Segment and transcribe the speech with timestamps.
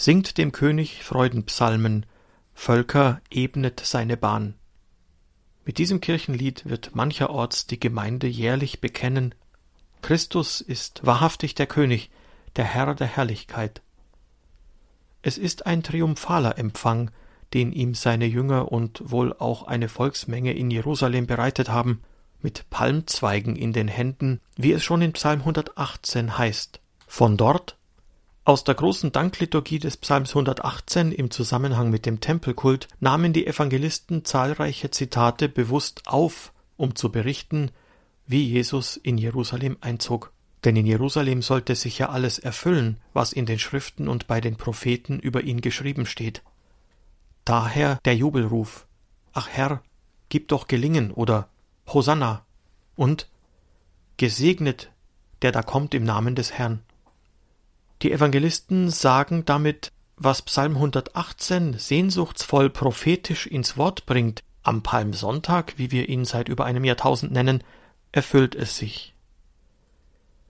[0.00, 2.06] Singt dem König Freudenpsalmen,
[2.54, 4.54] Völker ebnet seine Bahn.
[5.66, 9.34] Mit diesem Kirchenlied wird mancherorts die Gemeinde jährlich bekennen,
[10.00, 12.10] Christus ist wahrhaftig der König,
[12.56, 13.82] der Herr der Herrlichkeit.
[15.20, 17.10] Es ist ein triumphaler Empfang,
[17.52, 22.00] den ihm seine Jünger und wohl auch eine Volksmenge in Jerusalem bereitet haben,
[22.40, 26.80] mit Palmzweigen in den Händen, wie es schon in Psalm 118 heißt.
[27.06, 27.76] Von dort,
[28.44, 34.24] aus der großen Dankliturgie des Psalms 118 im Zusammenhang mit dem Tempelkult, nahmen die Evangelisten
[34.24, 37.70] zahlreiche Zitate bewusst auf, um zu berichten,
[38.26, 40.32] wie Jesus in Jerusalem einzog.
[40.64, 44.56] Denn in Jerusalem sollte sich ja alles erfüllen, was in den Schriften und bei den
[44.56, 46.42] Propheten über ihn geschrieben steht.
[47.44, 48.86] Daher der Jubelruf
[49.32, 49.82] Ach Herr,
[50.28, 51.48] gib doch gelingen oder
[51.86, 52.44] Hosanna
[52.96, 53.28] und
[54.16, 54.90] Gesegnet,
[55.42, 56.82] der da kommt im Namen des Herrn.
[58.02, 65.90] Die Evangelisten sagen damit, was Psalm 118 sehnsuchtsvoll prophetisch ins Wort bringt, am Palmsonntag, wie
[65.90, 67.62] wir ihn seit über einem Jahrtausend nennen,
[68.12, 69.14] erfüllt es sich.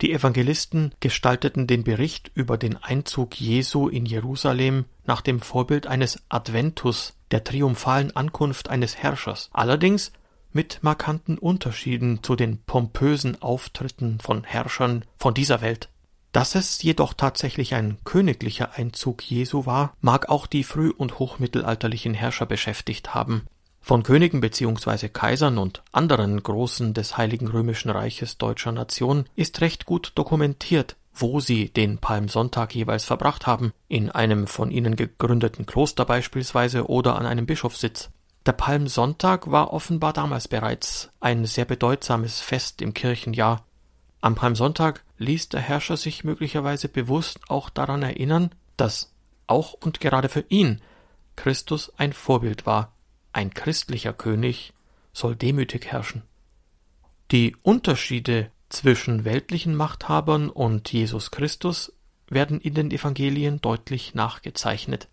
[0.00, 6.20] Die Evangelisten gestalteten den Bericht über den Einzug Jesu in Jerusalem nach dem Vorbild eines
[6.28, 10.12] Adventus, der triumphalen Ankunft eines Herrschers, allerdings
[10.52, 15.88] mit markanten Unterschieden zu den pompösen Auftritten von Herrschern von dieser Welt.
[16.32, 22.14] Dass es jedoch tatsächlich ein königlicher Einzug Jesu war, mag auch die früh- und hochmittelalterlichen
[22.14, 23.46] Herrscher beschäftigt haben.
[23.82, 25.08] Von Königen bzw.
[25.08, 31.40] Kaisern und anderen Großen des Heiligen Römischen Reiches deutscher Nation ist recht gut dokumentiert, wo
[31.40, 37.26] sie den Palmsonntag jeweils verbracht haben, in einem von ihnen gegründeten Kloster beispielsweise oder an
[37.26, 38.10] einem Bischofssitz.
[38.46, 43.66] Der Palmsonntag war offenbar damals bereits ein sehr bedeutsames Fest im Kirchenjahr.
[44.20, 49.12] Am Palmsonntag ließ der Herrscher sich möglicherweise bewusst auch daran erinnern, dass
[49.46, 50.80] auch und gerade für ihn
[51.36, 52.92] Christus ein Vorbild war
[53.32, 54.72] ein christlicher König
[55.12, 56.22] soll demütig herrschen.
[57.30, 61.92] Die Unterschiede zwischen weltlichen Machthabern und Jesus Christus
[62.28, 65.08] werden in den Evangelien deutlich nachgezeichnet.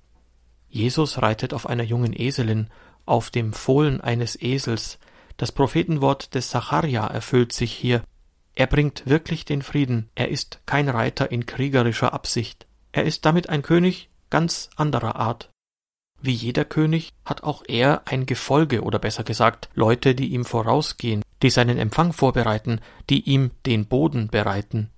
[0.69, 2.69] Jesus reitet auf einer jungen Eselin,
[3.05, 4.99] auf dem Fohlen eines Esels.
[5.37, 8.03] Das Prophetenwort des Sacharja erfüllt sich hier.
[8.59, 10.09] Er bringt wirklich den Frieden.
[10.15, 12.67] Er ist kein Reiter in kriegerischer Absicht.
[12.91, 15.49] Er ist damit ein König ganz anderer Art.
[16.21, 21.23] Wie jeder König hat auch er ein Gefolge oder besser gesagt Leute, die ihm vorausgehen,
[21.41, 24.89] die seinen Empfang vorbereiten, die ihm den Boden bereiten.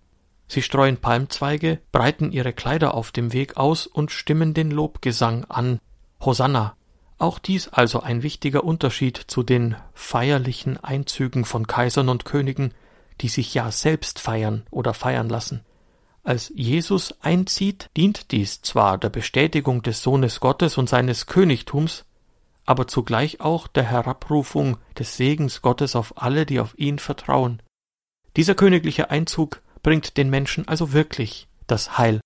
[0.47, 5.79] Sie streuen Palmzweige, breiten ihre Kleider auf dem Weg aus und stimmen den Lobgesang an.
[6.19, 6.75] Hosanna.
[7.19, 12.73] Auch dies also ein wichtiger Unterschied zu den feierlichen Einzügen von Kaisern und Königen,
[13.21, 15.61] die sich ja selbst feiern oder feiern lassen.
[16.23, 22.05] Als Jesus einzieht, dient dies zwar der Bestätigung des Sohnes Gottes und seines Königtums,
[22.65, 27.61] aber zugleich auch der Herabrufung des Segens Gottes auf alle, die auf ihn vertrauen.
[28.35, 32.21] Dieser königliche Einzug bringt den Menschen also wirklich das Heil.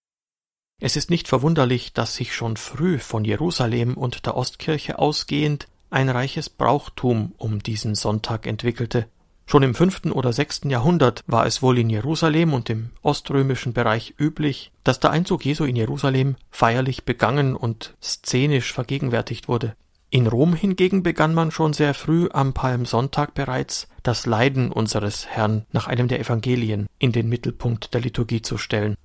[0.82, 6.10] Es ist nicht verwunderlich, dass sich schon früh von Jerusalem und der Ostkirche ausgehend ein
[6.10, 9.08] reiches Brauchtum um diesen Sonntag entwickelte.
[9.48, 14.16] Schon im fünften oder sechsten Jahrhundert war es wohl in Jerusalem und im oströmischen Bereich
[14.20, 19.76] üblich, dass der Einzug Jesu in Jerusalem feierlich begangen und szenisch vergegenwärtigt wurde.
[20.10, 25.66] In Rom hingegen begann man schon sehr früh am Palmsonntag bereits das Leiden unseres Herrn
[25.72, 28.96] nach einem der Evangelien in den Mittelpunkt der Liturgie zu stellen.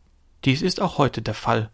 [0.44, 1.70] Dies ist auch heute der Fall.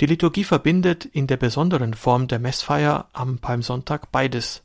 [0.00, 4.62] Die Liturgie verbindet in der besonderen Form der Messfeier am Palmsonntag beides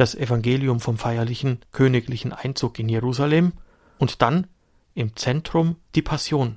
[0.00, 3.52] das Evangelium vom feierlichen königlichen Einzug in Jerusalem
[3.98, 4.46] und dann
[4.94, 6.56] im Zentrum die Passion.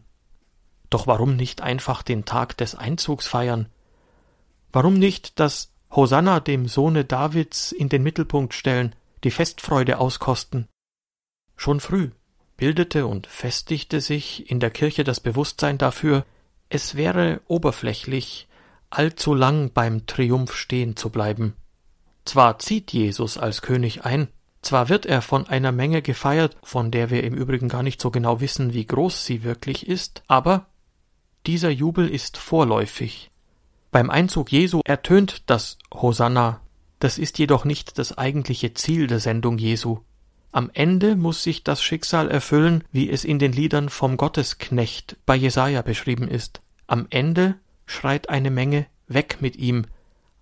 [0.89, 3.67] Doch warum nicht einfach den Tag des Einzugs feiern?
[4.71, 8.95] Warum nicht das Hosanna dem Sohne Davids in den Mittelpunkt stellen,
[9.25, 10.69] die Festfreude auskosten?
[11.57, 12.11] Schon früh
[12.55, 16.25] bildete und festigte sich in der Kirche das Bewusstsein dafür,
[16.69, 18.47] es wäre oberflächlich,
[18.89, 21.57] allzu lang beim Triumph stehen zu bleiben.
[22.25, 24.27] Zwar zieht Jesus als König ein,
[24.61, 28.11] zwar wird er von einer Menge gefeiert, von der wir im Übrigen gar nicht so
[28.11, 30.67] genau wissen, wie groß sie wirklich ist, aber
[31.45, 33.29] dieser Jubel ist vorläufig.
[33.91, 36.61] Beim Einzug Jesu ertönt das Hosanna,
[36.99, 39.99] das ist jedoch nicht das eigentliche Ziel der Sendung Jesu.
[40.53, 45.35] Am Ende muss sich das Schicksal erfüllen, wie es in den Liedern vom Gottesknecht bei
[45.35, 46.61] Jesaja beschrieben ist.
[46.87, 47.55] Am Ende
[47.85, 49.85] schreit eine Menge weg mit ihm,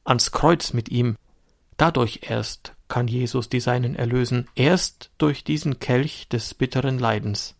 [0.04, 1.16] ans Kreuz mit ihm,
[1.82, 7.56] Dadurch erst kann Jesus die Seinen erlösen, erst durch diesen Kelch des bitteren Leidens.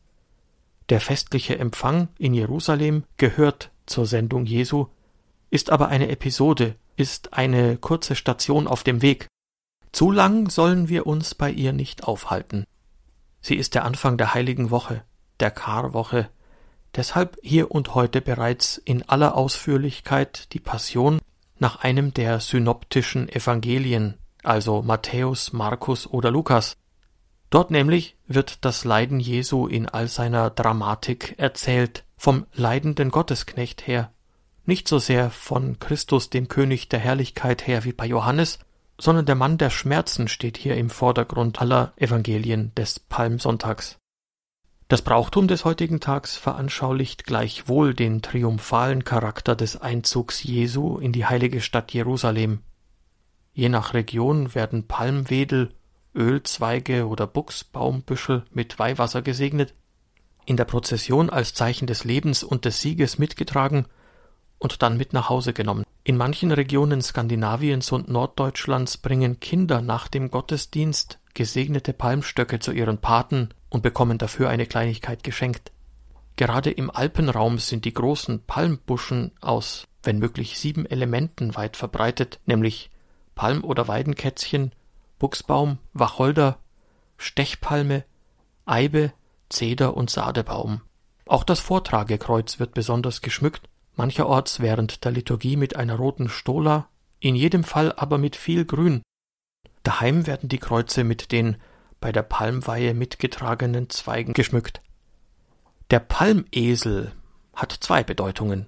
[0.90, 4.86] Der festliche Empfang in Jerusalem gehört zur Sendung Jesu,
[5.50, 9.26] ist aber eine Episode, ist eine kurze Station auf dem Weg.
[9.92, 12.66] Zu lang sollen wir uns bei ihr nicht aufhalten.
[13.42, 15.02] Sie ist der Anfang der heiligen Woche,
[15.40, 16.30] der Karwoche,
[16.96, 21.22] deshalb hier und heute bereits in aller Ausführlichkeit die Passion
[21.62, 26.76] nach einem der synoptischen Evangelien, also Matthäus, Markus oder Lukas.
[27.52, 34.12] Dort nämlich wird das Leiden Jesu in all seiner Dramatik erzählt, vom leidenden Gottesknecht her,
[34.66, 38.58] nicht so sehr von Christus dem König der Herrlichkeit her wie bei Johannes,
[39.00, 44.01] sondern der Mann der Schmerzen steht hier im Vordergrund aller Evangelien des Palmsonntags.
[44.92, 51.26] Das Brauchtum des heutigen Tags veranschaulicht gleichwohl den triumphalen Charakter des Einzugs Jesu in die
[51.26, 52.60] heilige Stadt Jerusalem.
[53.54, 55.74] Je nach Region werden Palmwedel,
[56.14, 59.76] Ölzweige oder Buchsbaumbüschel mit Weihwasser gesegnet,
[60.46, 63.86] in der Prozession als Zeichen des Lebens und des Sieges mitgetragen
[64.60, 65.86] und dann mit nach Hause genommen.
[66.04, 72.98] In manchen Regionen Skandinaviens und Norddeutschlands bringen Kinder nach dem Gottesdienst gesegnete Palmstöcke zu ihren
[72.98, 75.72] Paten und bekommen dafür eine Kleinigkeit geschenkt.
[76.36, 82.92] Gerade im Alpenraum sind die großen Palmbuschen aus, wenn möglich, sieben Elementen weit verbreitet, nämlich
[83.34, 84.74] Palm- oder Weidenkätzchen,
[85.18, 86.60] Buchsbaum, Wacholder,
[87.18, 88.04] Stechpalme,
[88.66, 89.14] Eibe,
[89.50, 90.82] Zeder und Sadebaum.
[91.26, 96.88] Auch das Vortragekreuz wird besonders geschmückt mancherorts während der Liturgie mit einer roten Stola,
[97.20, 99.02] in jedem Fall aber mit viel Grün.
[99.84, 101.58] Daheim werden die Kreuze mit den
[102.02, 104.82] bei der Palmweihe mitgetragenen Zweigen geschmückt.
[105.92, 107.14] Der Palmesel
[107.54, 108.68] hat zwei Bedeutungen.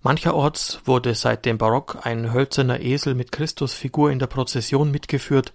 [0.00, 5.52] Mancherorts wurde seit dem Barock ein hölzerner Esel mit Christusfigur in der Prozession mitgeführt.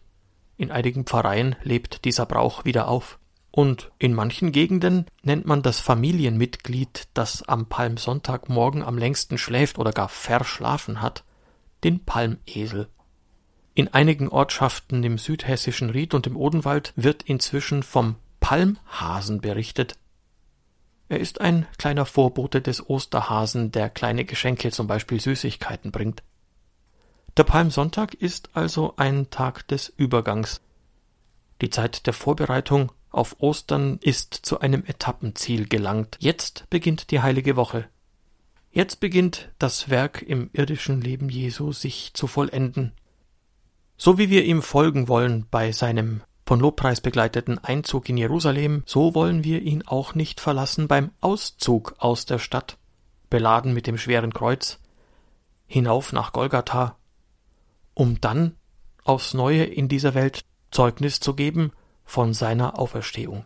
[0.58, 3.20] In einigen Pfarreien lebt dieser Brauch wieder auf.
[3.52, 9.92] Und in manchen Gegenden nennt man das Familienmitglied, das am Palmsonntagmorgen am längsten schläft oder
[9.92, 11.24] gar verschlafen hat,
[11.84, 12.90] den Palmesel.
[13.76, 19.96] In einigen Ortschaften im südhessischen Ried und im Odenwald wird inzwischen vom Palmhasen berichtet.
[21.10, 26.24] Er ist ein kleiner Vorbote des Osterhasen, der kleine Geschenke, zum Beispiel Süßigkeiten bringt.
[27.36, 30.62] Der Palmsonntag ist also ein Tag des Übergangs.
[31.62, 36.18] Die Zeit der Vorbereitung auf Ostern ist zu einem Etappenziel gelangt.
[36.20, 37.88] Jetzt beginnt die heilige Woche.
[38.72, 42.92] Jetzt beginnt das Werk im irdischen Leben Jesu sich zu vollenden.
[43.98, 49.16] So wie wir ihm folgen wollen bei seinem von Lobpreis begleiteten Einzug in Jerusalem, so
[49.16, 52.78] wollen wir ihn auch nicht verlassen beim Auszug aus der Stadt,
[53.30, 54.80] beladen mit dem schweren Kreuz,
[55.68, 56.98] hinauf nach Golgatha,
[57.94, 58.58] um dann
[59.04, 61.72] aufs Neue in dieser Welt Zeugnis zu geben
[62.04, 63.46] von seiner Auferstehung.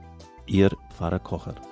[0.51, 1.70] Ihr Pfarrer Kocher.